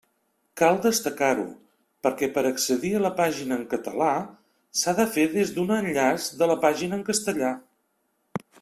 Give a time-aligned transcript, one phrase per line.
[0.59, 1.43] Cal destacar-ho
[2.07, 4.09] perquè per accedir a la pàgina en català
[4.81, 7.53] s'ha de fer des d'un enllaç de la pàgina en castellà.